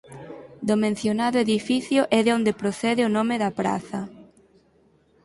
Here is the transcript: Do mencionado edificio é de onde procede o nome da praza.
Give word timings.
Do 0.67 0.75
mencionado 0.85 1.37
edificio 1.45 2.01
é 2.17 2.19
de 2.25 2.31
onde 2.37 2.57
procede 2.61 3.01
o 3.07 3.13
nome 3.17 3.35
da 3.43 3.51
praza. 3.59 4.01